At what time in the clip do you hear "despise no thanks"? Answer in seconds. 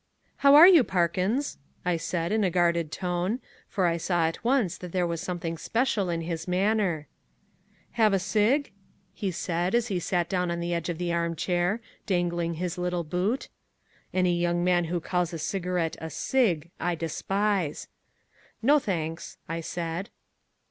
16.95-19.37